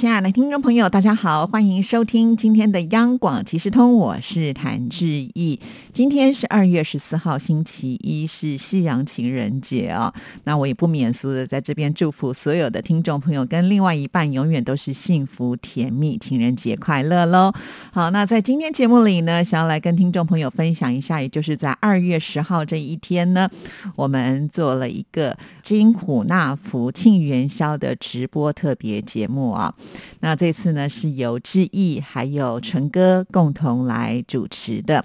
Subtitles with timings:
[0.00, 5.60] 亲爱的听众朋友，大家好，欢迎收听今天的央广即时通，我是谭志毅。
[5.92, 10.14] 今天是二月十四号，星期一，是西洋情人节啊。
[10.44, 17.52] 那我也不免俗的在这边祝福所有的听众朋友跟另外一半永远都是幸福甜蜜，情人节快乐喽！
[17.92, 23.50] 好，那在今天节目里呢，想要来跟听众朋友分享一下，也就是在二月十号这一天呢，
[23.96, 29.74] 我们做了一个金虎纳福庆元宵的直播特别节目啊。
[30.20, 35.04] 那这次呢，是由志毅还有纯哥共同来主持的。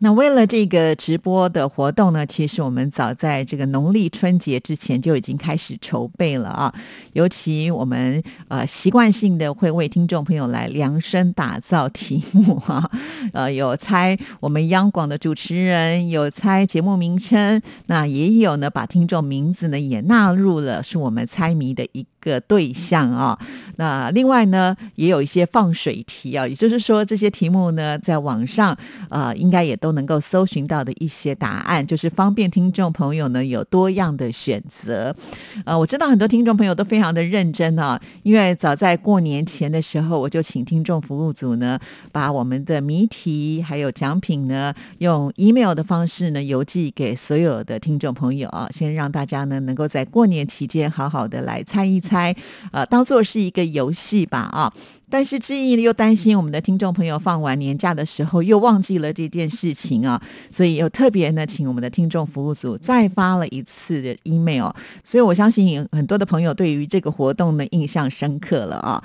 [0.00, 6.72] 那为了这个直播的活动呢，其实我们早在这个农历春节之前就已经开始筹备了啊。
[7.14, 12.88] 尤其我们呃习惯性的会为听众朋友来量身打造题目啊，
[13.32, 23.36] 呃有猜我们央广的主持人，有猜节目名称，那也有呢把听众名字呢也纳入了，是我们猜谜的一个对象啊。
[23.78, 28.78] 那另外呢也有一些放水题啊，也就是说这些题目呢在网上
[29.10, 29.87] 呃应该也都。
[29.88, 35.16] 都能够搜寻到的一些答案，就是方便听众朋友呢有多样的选择。
[35.64, 41.80] 呃，我知道很多听众朋友都非常的认真啊，因为早在过年前的时候，我就请听众服务组呢，
[42.12, 52.36] 把我们的谜题还有奖品呢，用 email 的方式呢邮寄给所有的听众朋友啊，先让大家呢能够在过年期间好好的来猜一猜，
[52.72, 54.70] 呃，当做是一个游戏吧啊。
[55.10, 60.20] 但是志毅又担心我们的听众朋友放完年假的时候又忘记了这件事情啊，
[60.50, 64.70] 所以又特别呢请我们的听众服务组再发了一次的 email，
[65.02, 69.02] 所以我相信很多的朋友对于这个活动呢印象深刻了啊。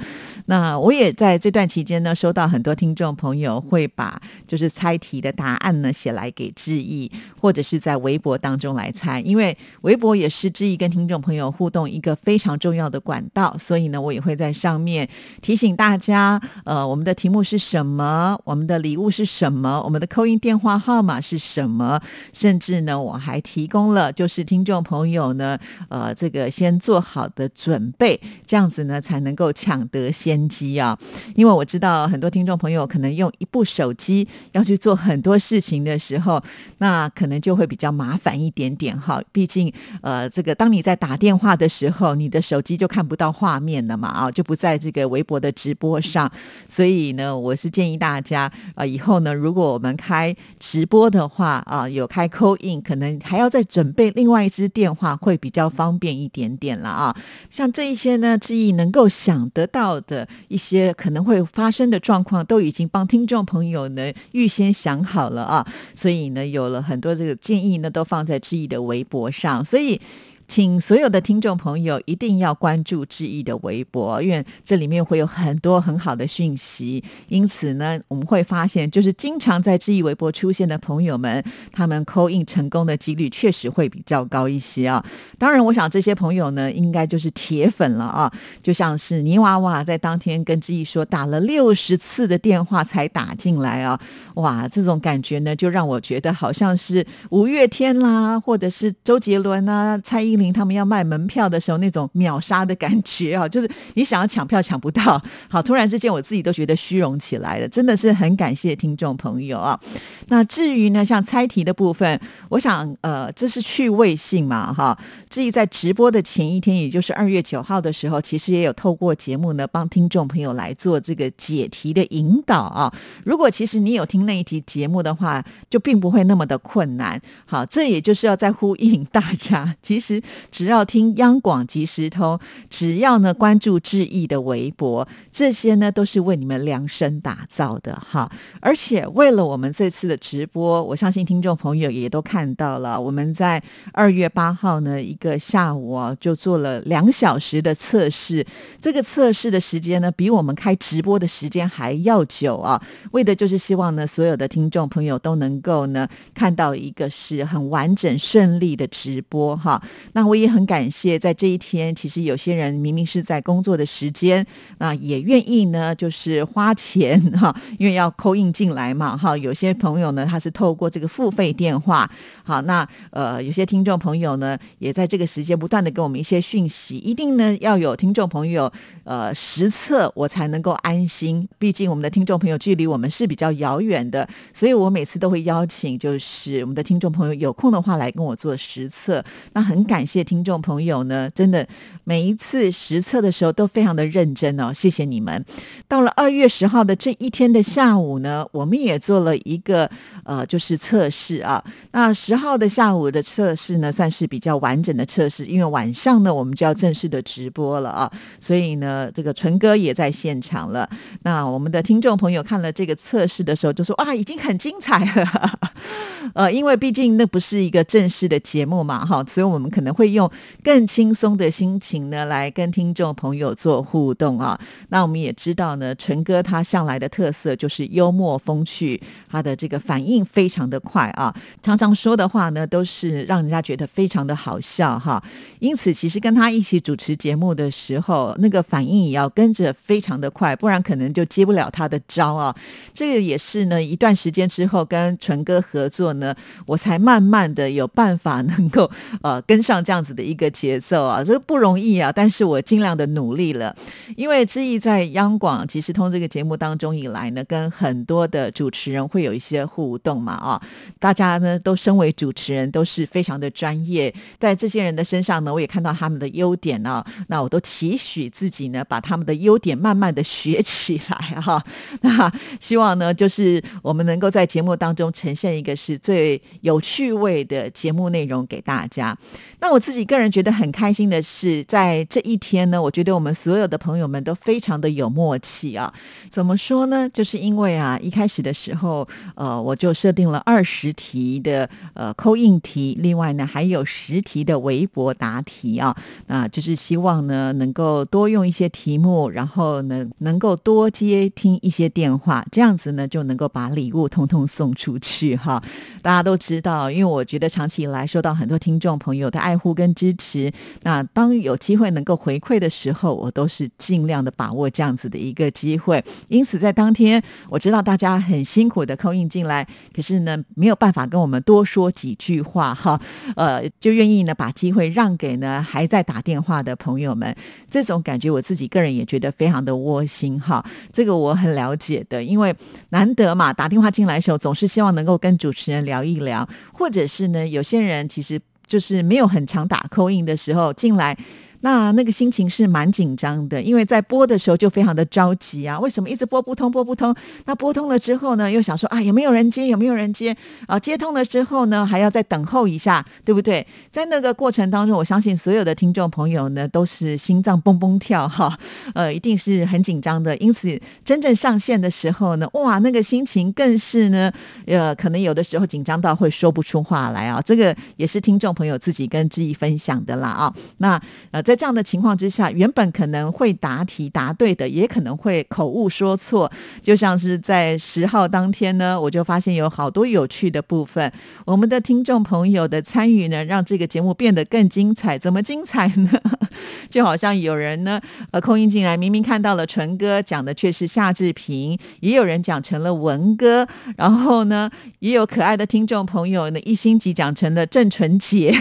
[0.47, 7.09] 那我也在这段期间呢收到很多听众朋友会把就是猜题的答案呢写来给志毅，
[7.39, 15.07] 或者是在微博当中来猜，因为微博也是志毅跟听众朋友互动一个非常重要的管道，所以呢我也会在上面
[15.41, 15.92] 提醒大。
[15.93, 18.35] 大家，呃，我们的题目是什么？
[18.45, 19.79] 我们的礼物是什么？
[19.83, 22.01] 我们的扣音电话号码是什么？
[22.33, 25.55] 甚至呢，我还提供了，就是听众朋友呢，
[25.89, 30.97] 呃，这个先做好的准备，这样子呢，才能够抢得先机啊。
[31.35, 36.41] 因为我知道很多听众朋友可能用一部手机要去做很多事情的时候，
[36.79, 39.21] 那可能就会比较麻烦一点点哈。
[39.31, 39.71] 毕竟，
[40.01, 45.77] 呃，这个当你在打电话的时候，你的手机就看不到画面了嘛，啊，就不在这个微博的直。
[45.83, 46.31] 播上，
[46.69, 57.13] 所以呢，我是建议大家啊，以后呢，如果我们开直播的话啊，有开 call in，可能还要再准备另外一支电话，会比较方便一点点了啊。
[57.49, 65.67] 像这一些呢，志毅能够想得到的一些可能会发生的状况，都已经帮听众朋友呢预先想好了啊。
[65.93, 69.99] 所以呢，有了很多这个建议呢，都放在志毅的微博上，所以。
[70.47, 77.03] 请所有的听众朋友一定要关注志毅的微博，因为这里面会有很多很好的讯息。
[77.29, 85.03] 因此呢，我们会发现，就是经常在志毅微博出现的朋友们，他们扣印成功的几率确实会比较高一些啊。
[85.39, 88.31] 当然，我想这些朋友呢，应该就是铁粉了啊。
[88.61, 93.99] 就像是泥娃娃在当天跟志毅说，打了六十次的电话才打进来啊，
[94.35, 100.32] 哇，这种感觉呢，就让我觉得好像是五月天啦，或者是周杰伦啊，蔡依。
[100.53, 105.21] 他们要卖门票的时候，那种秒杀的感觉啊，就是你想要抢票抢不到。
[105.49, 109.79] 好，突然之间我自己都觉得虚荣起来了，真的是很感谢听众朋友啊。
[110.27, 114.97] 那至于呢，像猜题的部分，我想呃，这是趣味性嘛，哈。
[115.29, 122.91] 至于在直播的前一天，也就是二月九号的时候，其实也有透过节目呢，帮听众朋友来做这个解题的引导啊。
[123.25, 127.21] 如果其实你有听那一题节目的话，就并不会那么的困难。
[127.45, 130.22] 好，这也就是要在呼应大家，其实。
[130.51, 132.39] 只要听央广即时通，
[132.69, 138.31] 只要呢关注志毅的微博，这些呢都是为你们量身打造的哈。
[138.61, 143.61] 而且为了我们这次的直播，我相信听众朋友也都看到了，我们在
[143.91, 148.45] 二月八号呢一个下午啊，就做了两小时的测试。
[148.81, 152.81] 这个测试的时间呢，比我们开直播的时间还要久啊。
[153.11, 159.81] 为的就是希望呢，所有的听众朋友都能够呢看到一个是很完整顺利的直播哈。
[160.13, 164.45] 那我也很感谢，在这一天，其实有些人明明是在工作的时间，
[164.77, 169.35] 那也愿意呢，就是花钱哈，因为要扣印进来嘛哈。
[169.37, 172.09] 有些朋友呢，他是透过这个付费电话，
[172.43, 178.71] 好，那呃，有些听众朋友呢，也在这个时间不断的给我们一些讯息，一定呢要有听众朋友
[179.03, 181.47] 呃实测，我才能够安心。
[181.57, 189.23] 毕竟我们的听众朋友距离我们是比较遥远的，所以我每次都会邀请，就是我们的听众朋友有空的话来跟我做实测。
[189.53, 191.65] 那很感感谢听众朋友呢，真的
[192.03, 195.45] 每一次实测的时候都非常的认真哦，谢谢你们。
[195.87, 199.89] 到了二月十号的这一天的下午呢，我们也做了一个
[200.25, 201.63] 呃，就是测试啊。
[201.91, 208.11] 那十号的下午的测试呢，算是比较完整的测试，因为晚上呢我们就要正式的直播了啊，
[208.41, 210.89] 所以呢，这个纯哥也在现场了。
[211.21, 215.59] 那我们的听众朋友看了这个测试的时候，就说哇，已经很精彩了。
[216.35, 220.29] 呃，因为毕竟那不是一个正式的节目嘛，哈，所以我们可能会用
[220.63, 224.57] 更轻松的心情呢，来跟听众朋友做互动啊。
[224.89, 235.21] 那我们也知道呢，纯哥他向来的特色就是幽默风趣，他的这个反应非常的快啊，常常说的话呢都是让人家觉得非常的好笑哈。
[235.59, 242.55] 因此，其实跟他一起主持节目的时候，那个反应也要跟着非常的快，不然可能就接不了他的招啊。
[242.93, 246.13] 这个也是呢，一段时间之后跟纯哥合作。
[246.13, 246.35] 呢，
[246.67, 248.89] 我才慢慢的有办法能够
[249.23, 253.75] 呃跟上这样子的一个节奏啊，这不容易啊，但是我尽量的努力了。
[254.15, 260.61] 因为志毅在央广即时通这个节目当中以来呢，跟很多的主持人会有一些互动嘛啊，
[260.99, 271.63] 大家呢都身为主持人都是非常的专业，在这些人的身上呢，我也看到他们的优点啊，那我都期许自己呢把他们的优点慢慢的学起来哈。
[272.01, 275.93] 那希望呢就是我们能够在节目当中呈现一个是。
[276.03, 279.17] 最有趣味的节目内容给大家。
[279.61, 285.91] 那我自己个人觉得很开心的是，在这一天呢，我觉得我们所有的朋友们都非常的有默契啊。
[286.29, 287.09] 怎么说呢？
[287.09, 295.95] 就是因为啊，一开始的时候，呃，我就设定了二十题的呃扣印题，另外呢还有十题的微博答题啊。
[296.27, 305.59] 那就是希望呢能够多用一些题目，然后呢能够多接听一些电话，这样子呢就能够把礼物通通送出去哈。
[306.03, 310.51] 大家都知道，因为我觉得长期以来受到很多听众朋友的爱护跟支持。
[310.81, 316.03] 那当有机会能够回馈的时候，我都是尽量的把握这样子的一个机会。
[316.27, 319.65] 因此，在当天我知道大家很辛苦的扣印进来，
[319.95, 322.99] 可是呢没有办法跟我们多说几句话哈，
[323.37, 327.33] 呃，就愿意呢把机会让给呢还在打电话的朋友们。
[327.69, 330.65] 这种感觉我自己个人也觉得非常的窝心哈。
[330.91, 332.53] 这个我很了解的，因为
[332.89, 335.83] 难得嘛，打电话进来的时候总是希望能够跟主持人。
[335.83, 341.17] 聊一聊，或者是呢，有些人其实就是没有很常打扣印的时候进来。
[341.63, 345.79] 那那个心情是蛮紧张的，因为在播的时候就非常的着急啊！
[345.79, 347.15] 为什么一直播不通，播不通？
[347.45, 349.67] 那播通了之后呢，又想说啊，有没有人接？
[349.67, 350.35] 有没有人接？
[350.67, 353.65] 啊，接通了之后呢，还要再等候一下，对不对？
[353.91, 358.59] 在那个过程当中，我相信所有的听众朋友呢，都是心脏蹦蹦跳哈，
[358.93, 360.35] 呃，一定是很紧张的。
[360.37, 364.29] 因此，真正上线的时候呢，哇，那个心情更是呢，
[364.67, 367.41] 呃，可能有的时候紧张到会说不出话来啊。
[367.41, 370.53] 这个也是听众朋友自己跟志毅分享的啦啊。
[370.79, 371.01] 那
[371.31, 376.51] 呃，在在这样的情况之下，原本可能会答题答对的，也可能会口误说错。
[376.81, 381.11] 就像是在十号当天呢，我就发现有好多有趣的部分。
[381.45, 385.15] 我们的听众朋友的参与呢，让这个节目变得更精彩。
[385.15, 386.09] 怎么精彩呢？
[386.89, 398.55] 就好像有人呢，呃，空音进来，明明看到了纯哥讲的却是夏志平，也有人讲成了文哥，然后呢，也有可爱的听众朋友呢，一星级讲成了郑纯洁。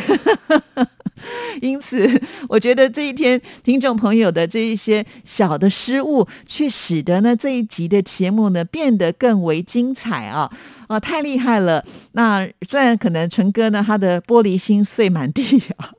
[1.61, 10.51] 因此，我觉得这一天听众朋友的这一些小的失误，却使得呢这一集的节目呢变得更为精彩啊！
[10.89, 11.85] 啊，太厉害了！
[12.13, 15.91] 那虽然可能纯哥呢他的玻璃心碎满地啊。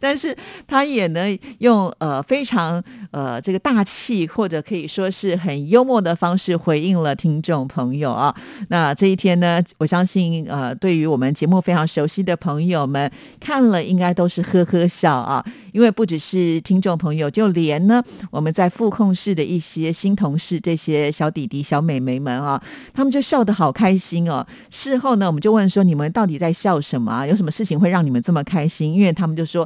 [0.00, 1.26] 但是他也呢
[1.58, 8.34] 用呃非常呃这个大气或者可以说是很幽默的方式回应了听众朋友啊。
[8.68, 15.44] 那这一天呢，我相信呃对于我们节目非常熟悉的朋友们看了应该都是呵呵笑啊。
[15.72, 22.62] 因为不只是听众朋友，就连呢我们在副控室的一些新同事这些小弟弟小妹妹们啊，
[22.94, 24.46] 他们就笑得好开心哦。
[24.70, 27.26] 事后呢，我们就问说你们到底在笑什么啊？
[27.26, 28.94] 有什么事情会让你们这么开心？
[28.94, 29.65] 因为他们就说。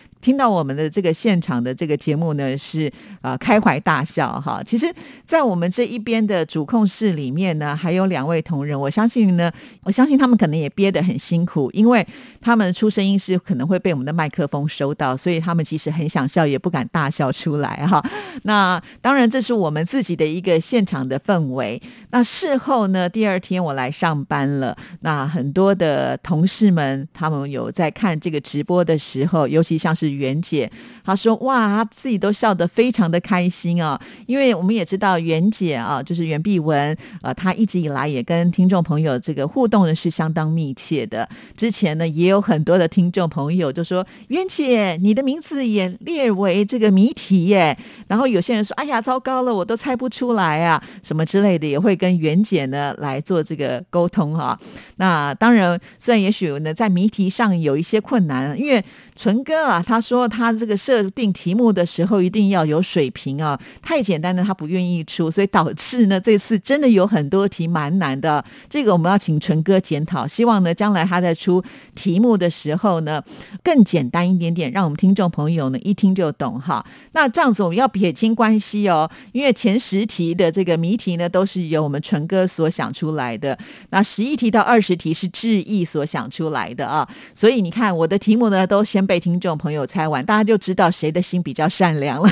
[0.21, 4.61] 听到我们的这个现场的这个节目呢，是啊开怀大笑哈。
[4.63, 4.93] 其实，
[5.25, 9.51] 在我们这一边的主控室里面呢，还有两位同仁，我相信呢，
[9.83, 12.05] 我相信他们可能也憋得很辛苦，因为
[12.39, 17.99] 他们出声音是可能会被我们的麦克风收到，所以他们其实很想笑，也不敢大笑出来哈。
[18.43, 21.81] 那当然，这是我们自己的一个现场的氛围。
[22.11, 30.10] 那事后呢，第二天我来上班了，那很多的同事们他们有在看这个直播的时候，尤其像是。
[30.11, 30.69] 袁姐，
[31.03, 33.99] 她说：“哇，她自己都笑得非常的开心啊！
[34.27, 41.27] 因为我们也知道袁姐啊，就是袁碧文，呃，她一直以来也跟听众朋友这个互动的是相当密切的。
[41.55, 47.77] 之前呢，也有很多的听众朋友就说：‘袁姐，你的名字也列为这个谜题耶。’
[48.09, 54.59] 然后有些人说：‘哎呀，糟糕了，我都猜不出来啊，什么之类的。’也会跟袁姐呢来做这个沟通哈。
[54.97, 58.83] 那当然，虽然也许呢在谜题上有一些困难，因为
[59.15, 60.00] 纯哥啊，他。
[60.01, 68.43] 说他这个设定题目的时候一定要有水平啊，太简单的他不愿意出，所以导致呢这次真的有很多题蛮难的。
[68.69, 73.21] 这个我们要请纯哥检讨，希望呢将来他在出题目的时候呢
[73.63, 76.83] 更简单一点点，让我们听众朋友呢一听就懂哈。
[77.11, 83.57] 那这样子我们要撇清关系哦，因为前十题的这个谜题呢都是由我们纯哥所想出来的，
[83.91, 89.85] 那十一题到二十题是志毅所想出来的啊，所以你看我的题目呢都先被听众朋友。
[89.91, 92.29] 猜完，大家就知道谁的心比较善良了。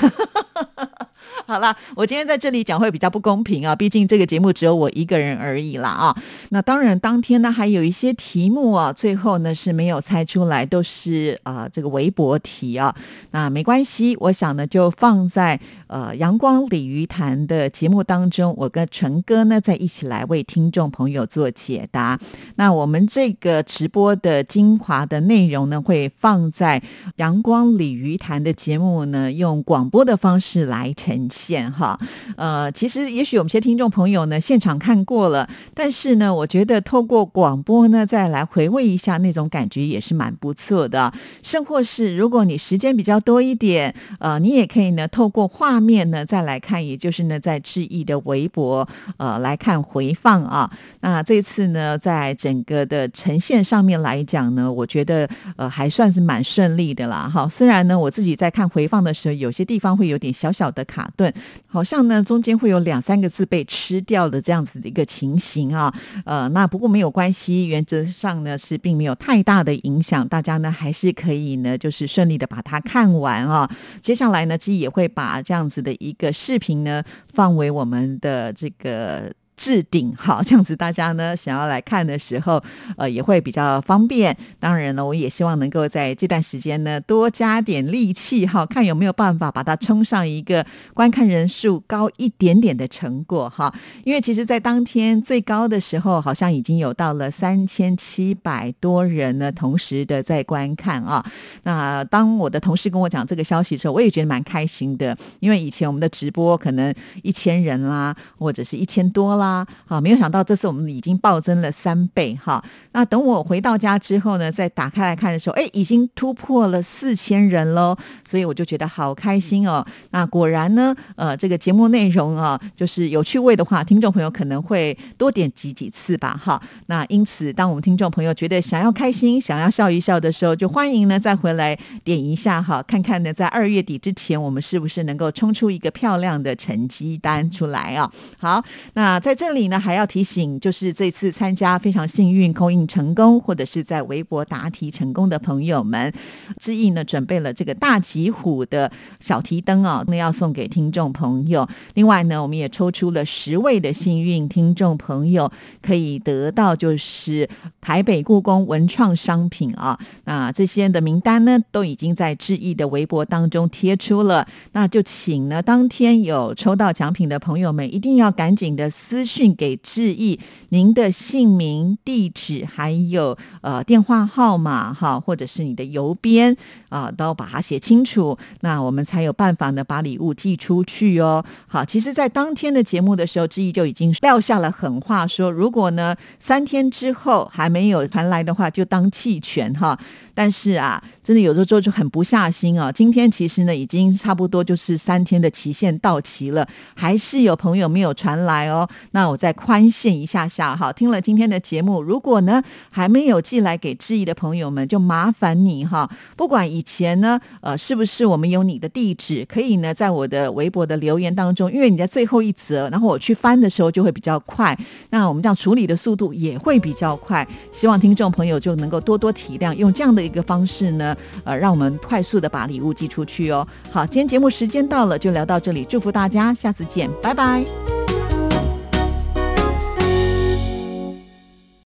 [1.45, 6.15] 好了，我今天在这里讲会比较不公平啊，毕竟这个节目只有我一个人而已啦啊。
[6.49, 12.95] 那当然，当天呢还有一些题目啊，最后呢是没有猜出来，都是啊这个微博题啊。
[13.31, 22.19] 那没关系，我想呢就放在呃阳光鲤鱼潭的节目当中，我跟陈哥呢再一起来为听众朋友做解答。
[22.55, 26.81] 那我们这个直播的精华的内容呢，会放在
[27.15, 31.71] 阳光鲤鱼潭的节目呢，用广播的方式来呈呈现。
[31.71, 31.99] 哈，
[32.37, 41.11] 呃，其实也许有些听众朋友呢，现场看过了，但是呢，我觉得透过广播呢，再来回味一下那种感觉也是蛮不错的。
[41.43, 50.69] 甚或是如果你时间比较多一点，呃，你也可以呢，透过画面呢再来看，也就是呢，在志毅的微博呃来看回放啊。
[51.01, 57.29] 那这次呢，在整个的呈现上面来讲呢，我觉得呃还算是蛮顺利的啦。
[57.33, 61.33] 哈，虽然呢，我自己在看回放的时候，有些地方会有点小小的卡卡顿。
[61.65, 65.93] 好像呢，中间会有两三个字被吃掉的这样子的一个情形啊，
[66.25, 73.69] 呃，那不过没有关系，原则上呢是并没有太大的影响，大家呢还是可以呢就是顺利的把它看完啊。
[74.01, 77.01] 接下来呢，其实也会把这样子的一个视频呢
[77.33, 79.31] 放为我们的这个。
[79.59, 82.63] 置顶好，这样子大家呢想要来看的时候，
[82.95, 84.35] 呃，也会比较方便。
[84.57, 93.73] 当然呢，我也希望能够在这段时间呢多加点力气哈，看有没有办法把它冲上一个观看人数高一点点的成果哈。
[94.05, 101.25] 因为其实，在当天最高的时候，好像已经有到了三千七百多人呢，同时的在观看啊。
[101.63, 109.48] 那当我的同事跟我讲这个消息的时候，我也觉得蛮开心的，因为以前我们的直播可能一千人啦，或者是一千多啦。
[109.49, 112.63] 啊，好，没有想到这次我们已经暴增了三倍哈。
[112.91, 117.97] 那等我回到家之后呢，再打开来看的时候，哎，已经突破了四千人喽。
[118.23, 119.83] 所以我就觉得好开心哦。
[120.11, 126.39] 那果然呢，呃，这个节目内容啊，就是有趣味的话，听众朋友可能会多点几几次吧。
[126.39, 138.11] 哈，那因此，当我们听众朋友觉得想要开心、想要笑一笑的时候，就欢迎呢再回来点一下哈，看看呢在二月底之前，我们是不是能够冲出一个漂亮的成绩单出来啊？
[138.37, 138.63] 好，
[138.93, 139.38] 那在。
[139.39, 146.11] 这里呢还要提醒，就是这次参加非常幸运空印成功，或者是在微博答题成功的朋友们，
[146.59, 148.91] 志毅呢准备了这个大吉虎的
[149.21, 151.65] 小提灯啊，那要送给听众朋友。
[151.93, 155.49] 另外呢，我们也抽出了十位的幸运听众朋友，
[155.81, 159.97] 可以得到就是台北故宫文创商品啊。
[160.25, 164.45] 那这些的名单呢，都已经在志毅的微博当中贴出了。
[164.73, 169.28] 那就请呢，当天有抽到奖品的朋友们，一定要赶紧的私。
[169.29, 176.57] 讯给志毅，您的姓名、地址还有呃电话号码哈，或者是你的邮编
[176.89, 181.45] 啊，都把它写清楚，那我们才有办法呢把礼物寄出去哦。
[181.67, 189.99] 好，其实，在当天的节目的时候，志毅就已经撂下了狠话，说如果呢三天之后还没有传来的话，就当弃权哈。
[190.39, 192.89] 但是啊，真的有时候做就很不下心啊。
[192.89, 196.65] 今天其实呢，已经差不多就是三天的期限到期了，
[196.95, 198.87] 还是有朋友没有传来哦。
[199.11, 200.93] 那我再宽限一下下哈。
[200.93, 214.73] 听了今天的节目，如果呢还没有寄来给志毅的朋友们，就麻烦你哈，不管以前呢呃是不是我们有你的地址，可以呢在我的微博的留言当中，因为你在最后一则，然后我去翻的时候就会比较快，
[215.09, 217.45] 那我们这样处理的速度也会比较快。
[217.73, 223.67] 希望听众朋友就能够多多体谅，用这样的一个方式呢，呃，让我们快速的把礼物寄出去哦。
[223.91, 227.98] 好，今天节目时间到了，就聊到这里，祝福大家，下次见，拜拜。